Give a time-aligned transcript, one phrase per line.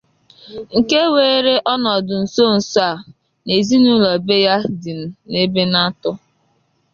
[0.77, 2.93] nke weere ọnọdụ nso-nso a
[3.45, 4.91] n'ezinụlọ be ya dị
[5.29, 6.15] n'Ebenatọr